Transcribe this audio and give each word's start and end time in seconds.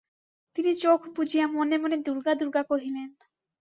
তিনি 0.55 0.71
চোখ 0.75 0.99
বুজিয়া 1.15 1.45
মনে 1.55 1.75
মনে 1.77 1.97
দুর্গা 2.05 2.33
দুর্গা 2.35 2.61
কহিলেন। 2.69 3.09